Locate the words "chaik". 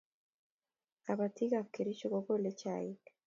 2.61-3.01